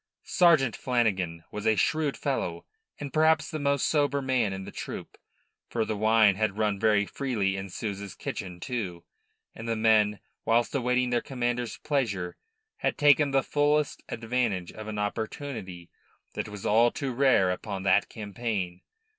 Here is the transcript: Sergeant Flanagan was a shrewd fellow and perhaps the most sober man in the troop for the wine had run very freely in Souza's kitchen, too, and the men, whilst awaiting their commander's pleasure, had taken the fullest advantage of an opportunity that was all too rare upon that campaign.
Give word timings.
Sergeant 0.23 0.75
Flanagan 0.75 1.43
was 1.51 1.67
a 1.67 1.75
shrewd 1.75 2.17
fellow 2.17 2.65
and 2.99 3.13
perhaps 3.13 3.51
the 3.51 3.59
most 3.59 3.85
sober 3.85 4.19
man 4.19 4.51
in 4.51 4.63
the 4.63 4.71
troop 4.71 5.15
for 5.69 5.85
the 5.85 5.95
wine 5.95 6.33
had 6.37 6.57
run 6.57 6.79
very 6.79 7.05
freely 7.05 7.55
in 7.55 7.69
Souza's 7.69 8.15
kitchen, 8.15 8.59
too, 8.59 9.03
and 9.53 9.67
the 9.69 9.75
men, 9.75 10.19
whilst 10.43 10.73
awaiting 10.73 11.11
their 11.11 11.21
commander's 11.21 11.77
pleasure, 11.77 12.35
had 12.77 12.97
taken 12.97 13.29
the 13.29 13.43
fullest 13.43 14.01
advantage 14.09 14.71
of 14.71 14.87
an 14.87 14.97
opportunity 14.97 15.91
that 16.33 16.49
was 16.49 16.65
all 16.65 16.89
too 16.89 17.13
rare 17.13 17.51
upon 17.51 17.83
that 17.83 18.09
campaign. 18.09 18.81